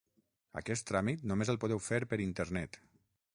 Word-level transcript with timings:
Aquest 0.61 0.87
tràmit 0.91 1.27
només 1.33 1.51
el 1.55 1.59
podeu 1.65 1.83
fer 1.89 2.01
per 2.15 2.21
internet. 2.27 2.81